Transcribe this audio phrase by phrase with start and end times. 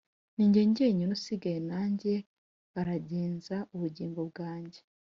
[0.35, 2.13] Nijye jyenyine usigaye nanjye
[2.73, 4.79] baragenza ubugingo bwange